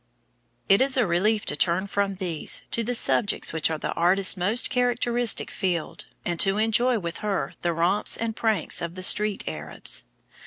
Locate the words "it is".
0.75-0.97